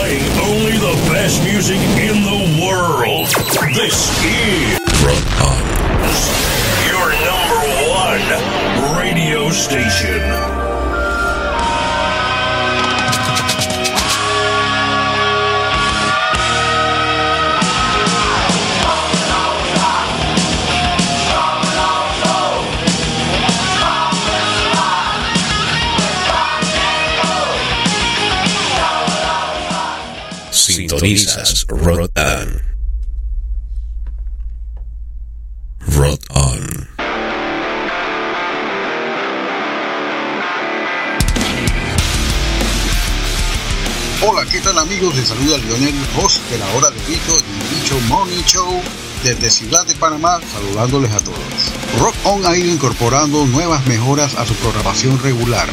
Playing 0.00 0.38
only 0.38 0.78
the 0.78 1.12
best 1.12 1.44
music 1.44 1.76
in 1.76 2.22
the 2.22 2.64
world. 2.64 3.26
This 3.74 4.08
is 4.24 4.80
Your 6.88 7.12
number 7.28 7.60
one 7.86 8.96
radio 8.98 9.50
station. 9.50 10.69
Sintonizas 30.90 31.66
Rot 31.68 32.10
On. 32.18 32.62
Rot 35.86 36.20
On. 36.30 36.88
Hola, 44.26 44.44
¿qué 44.50 44.58
tal 44.62 44.78
amigos? 44.78 45.14
Les 45.14 45.28
saluda 45.28 45.58
Lionel, 45.58 45.94
host 46.16 46.42
de 46.50 46.58
la 46.58 46.66
hora 46.74 46.90
de 46.90 46.98
bicho, 47.06 47.34
del 47.36 47.68
bicho 47.70 48.00
Morning 48.08 48.42
Show 48.44 48.82
desde 49.22 49.48
Ciudad 49.48 49.86
de 49.86 49.94
Panamá, 49.94 50.40
saludándoles 50.52 51.12
a 51.12 51.20
todos. 51.20 51.38
Rock 52.00 52.16
On 52.24 52.44
ha 52.44 52.56
ido 52.56 52.68
incorporando 52.68 53.46
nuevas 53.46 53.86
mejoras 53.86 54.34
a 54.34 54.44
su 54.44 54.54
programación 54.54 55.22
regular 55.22 55.68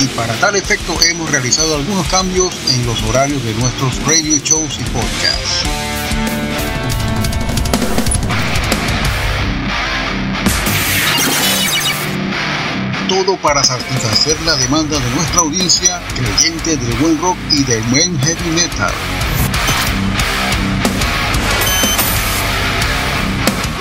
y 0.00 0.06
para 0.08 0.34
tal 0.34 0.56
efecto 0.56 0.96
hemos 1.02 1.30
realizado 1.30 1.76
algunos 1.76 2.06
cambios 2.08 2.54
en 2.70 2.86
los 2.86 3.02
horarios 3.04 3.42
de 3.42 3.54
nuestros 3.54 4.04
radio 4.04 4.36
shows 4.38 4.78
y 4.78 4.84
podcasts. 4.84 5.64
Todo 13.08 13.36
para 13.38 13.62
satisfacer 13.64 14.40
la 14.42 14.56
demanda 14.56 14.98
de 14.98 15.10
nuestra 15.10 15.40
audiencia 15.40 16.02
creyente 16.14 16.76
del 16.76 16.94
buen 16.96 17.20
rock 17.20 17.36
y 17.52 17.62
del 17.64 17.82
buen 17.84 18.18
heavy 18.20 18.50
metal. 18.50 18.92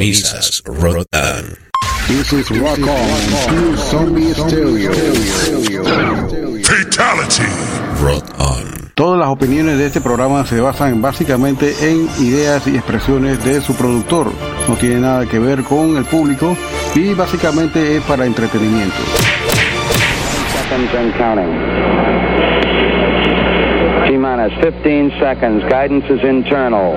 Sintonizas 0.00 0.62
Rot 0.64 1.06
On. 1.12 1.44
This 2.08 2.32
is 2.32 2.50
Rock 2.52 2.78
On 2.78 3.20
through 3.48 3.76
Zombie 3.76 4.32
Stereo. 4.32 4.92
Fatality. 6.64 7.44
Rot 8.02 8.24
On. 8.38 8.92
Todas 8.94 9.18
las 9.18 9.28
opiniones 9.28 9.76
de 9.76 9.84
este 9.84 10.00
programa 10.00 10.46
se 10.46 10.58
basan 10.58 11.02
básicamente 11.02 11.74
en 11.82 12.08
ideas 12.18 12.66
y 12.66 12.76
expresiones 12.76 13.44
de 13.44 13.60
su 13.60 13.74
productor. 13.74 14.32
No 14.68 14.76
tiene 14.76 15.00
nada 15.00 15.26
que 15.26 15.38
ver 15.38 15.64
con 15.64 15.94
el 15.98 16.06
público 16.06 16.56
y 16.94 17.12
básicamente 17.12 17.98
es 17.98 18.02
para 18.04 18.24
entretenimiento. 18.24 18.96
seconds 20.54 20.94
and 20.94 21.14
counting. 21.18 21.50
T 24.06 24.16
minus 24.16 24.52
15 24.62 25.10
seconds. 25.20 25.62
Guidance 25.68 26.06
is 26.08 26.24
internal. 26.24 26.96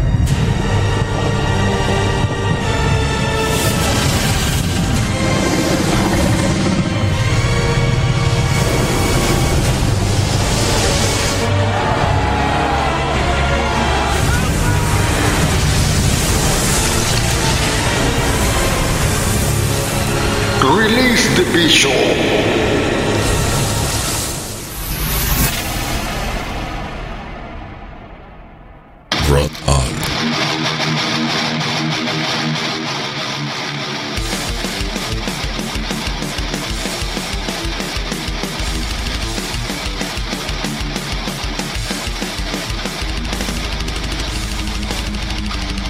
Release 20.81 21.27
the 21.37 21.43
Bishop. 21.53 22.30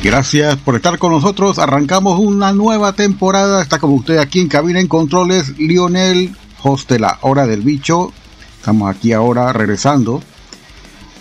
Gracias 0.03 0.55
por 0.57 0.75
estar 0.75 0.97
con 0.97 1.11
nosotros. 1.11 1.59
Arrancamos 1.59 2.19
una 2.19 2.53
nueva 2.53 2.93
temporada. 2.93 3.61
Está 3.61 3.77
como 3.77 3.93
usted 3.93 4.17
aquí 4.17 4.39
en 4.39 4.47
cabina 4.47 4.79
en 4.79 4.87
controles. 4.87 5.59
Lionel, 5.59 6.35
host 6.63 6.89
de 6.89 6.97
la 6.97 7.19
hora 7.21 7.45
del 7.45 7.61
bicho. 7.61 8.11
Estamos 8.57 8.89
aquí 8.89 9.13
ahora 9.13 9.53
regresando. 9.53 10.23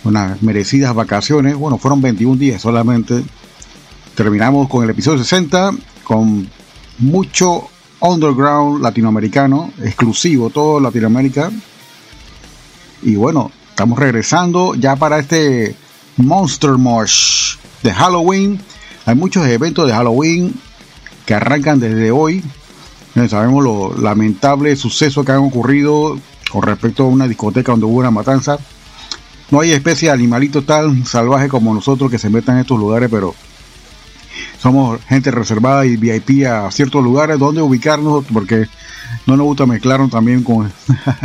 Unas 0.03 0.41
merecidas 0.41 0.95
vacaciones. 0.95 1.55
Bueno, 1.55 1.77
fueron 1.77 2.01
21 2.01 2.37
días 2.37 2.59
solamente. 2.59 3.23
Terminamos 4.15 4.67
con 4.67 4.83
el 4.83 4.89
episodio 4.89 5.19
60 5.19 5.73
con 6.03 6.49
mucho 6.97 7.69
underground 7.99 8.81
latinoamericano, 8.81 9.71
exclusivo 9.83 10.49
todo 10.49 10.79
Latinoamérica. 10.79 11.51
Y 13.03 13.15
bueno, 13.15 13.51
estamos 13.69 13.99
regresando 13.99 14.73
ya 14.73 14.95
para 14.95 15.19
este 15.19 15.75
Monster 16.17 16.71
Mosh 16.71 17.57
de 17.83 17.93
Halloween. 17.93 18.59
Hay 19.05 19.15
muchos 19.15 19.45
eventos 19.47 19.87
de 19.87 19.93
Halloween 19.93 20.53
que 21.25 21.33
arrancan 21.33 21.79
desde 21.79 22.11
hoy. 22.11 22.43
Eh, 23.15 23.27
Sabemos 23.27 23.63
lo 23.63 23.97
lamentable 23.97 24.75
suceso 24.75 25.23
que 25.25 25.31
han 25.31 25.39
ocurrido 25.39 26.17
con 26.51 26.63
respecto 26.63 27.03
a 27.03 27.07
una 27.07 27.27
discoteca 27.27 27.71
donde 27.71 27.85
hubo 27.85 27.99
una 27.99 28.11
matanza. 28.11 28.57
No 29.49 29.59
hay 29.59 29.71
especie 29.71 30.07
de 30.07 30.13
animalito 30.13 30.63
tan 30.63 31.05
salvaje 31.05 31.49
como 31.49 31.73
nosotros 31.73 32.09
que 32.09 32.17
se 32.17 32.29
metan 32.29 32.55
en 32.55 32.61
estos 32.61 32.79
lugares, 32.79 33.09
pero 33.11 33.35
somos 34.59 35.01
gente 35.07 35.31
reservada 35.31 35.85
y 35.85 35.97
VIP 35.97 36.45
a 36.47 36.71
ciertos 36.71 37.03
lugares 37.03 37.39
donde 37.39 37.61
ubicarnos 37.61 38.23
porque 38.31 38.67
no 39.25 39.35
nos 39.35 39.45
gusta 39.45 39.65
mezclarnos 39.65 40.11
también 40.11 40.43
con 40.43 40.71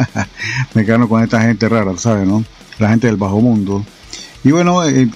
mezclarnos 0.74 1.08
con 1.08 1.22
esta 1.22 1.40
gente 1.42 1.68
rara, 1.68 1.96
¿sabes? 1.98 2.26
No? 2.26 2.44
La 2.78 2.88
gente 2.88 3.06
del 3.06 3.16
bajo 3.16 3.40
mundo. 3.40 3.84
Y 4.42 4.50
bueno, 4.50 4.84
eh, 4.84 5.08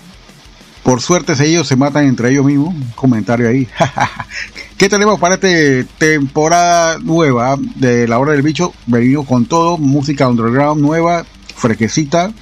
Por 0.83 1.01
suerte 1.01 1.35
ellos 1.45 1.69
se 1.69 1.77
matan 1.77 2.07
entre 2.07 2.31
ellos 2.31 2.45
mismos. 2.45 2.75
Comentario 2.95 3.49
ahí. 3.49 3.69
¿Qué 4.77 4.89
tenemos 4.89 5.21
para 5.21 5.35
esta 5.35 5.49
temporada 5.99 6.99
nueva 6.99 7.57
de 7.77 8.09
La 8.09 8.19
Hora 8.19 8.33
del 8.33 8.43
Bicho? 8.43 8.73
Venimos 8.87 9.27
con 9.27 9.45
todo, 9.45 9.77
música 9.77 10.29
underground 10.29 10.81
nueva, 10.81 11.27
fresquecita. 11.55 12.33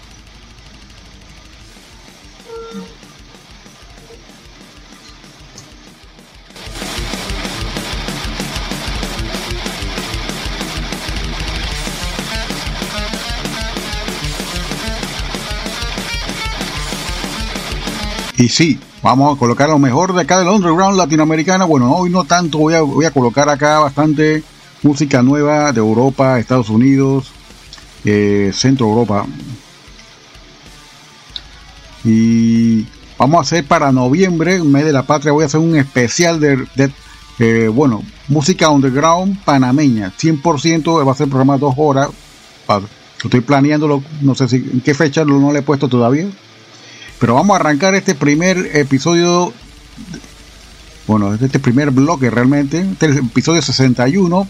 Y 18.38 18.49
sí, 18.49 18.79
vamos 19.02 19.35
a 19.35 19.38
colocar 19.38 19.69
lo 19.69 19.81
mejor 19.81 20.14
de 20.14 20.20
acá 20.20 20.38
del 20.38 20.46
underground 20.46 20.96
latinoamericana. 20.96 21.64
Bueno, 21.64 21.93
hoy 21.93 22.08
no 22.08 22.23
tanto, 22.23 22.58
voy 22.58 22.73
a, 22.75 22.82
voy 22.82 23.05
a 23.05 23.11
colocar 23.11 23.49
acá 23.49 23.81
bastante 23.81 24.44
música 24.85 25.25
nueva 25.25 25.73
de 25.73 25.81
Europa, 25.81 26.38
Estados 26.38 26.70
Unidos, 26.70 27.32
eh, 28.05 28.52
Centro 28.55 28.87
Europa. 28.87 29.26
Y 32.05 32.87
vamos 33.19 33.38
a 33.38 33.40
hacer 33.40 33.67
para 33.67 33.90
noviembre, 33.90 34.62
mes 34.62 34.85
de 34.85 34.93
la 34.93 35.02
patria, 35.02 35.32
voy 35.32 35.43
a 35.43 35.46
hacer 35.46 35.58
un 35.58 35.75
especial 35.75 36.38
de, 36.38 36.93
eh, 37.40 37.67
bueno, 37.67 38.05
música 38.29 38.69
underground 38.70 39.43
panameña. 39.43 40.12
100% 40.17 41.05
va 41.05 41.11
a 41.11 41.17
ser 41.17 41.26
programa 41.26 41.58
dos 41.58 41.75
horas. 41.76 42.11
Estoy 43.20 43.40
planeándolo, 43.40 44.00
no 44.20 44.37
sé 44.37 44.46
si 44.46 44.56
en 44.58 44.81
qué 44.81 44.94
fecha 44.94 45.25
no 45.25 45.52
le 45.52 45.58
he 45.58 45.62
puesto 45.62 45.88
todavía. 45.88 46.29
Pero 47.19 47.35
vamos 47.35 47.55
a 47.55 47.61
arrancar 47.61 47.94
este 47.94 48.15
primer 48.15 48.76
episodio. 48.76 49.53
Bueno, 51.06 51.35
este 51.35 51.59
primer 51.59 51.91
bloque 51.91 52.31
realmente. 52.31 52.81
Este 52.81 53.06
episodio 53.06 53.62
61. 53.62 54.49